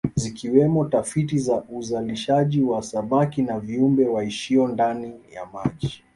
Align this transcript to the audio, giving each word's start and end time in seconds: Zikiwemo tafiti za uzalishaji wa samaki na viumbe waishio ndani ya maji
Zikiwemo 0.15 0.85
tafiti 0.85 1.37
za 1.39 1.63
uzalishaji 1.69 2.61
wa 2.61 2.83
samaki 2.83 3.41
na 3.41 3.59
viumbe 3.59 4.05
waishio 4.07 4.67
ndani 4.67 5.21
ya 5.33 5.45
maji 5.45 6.03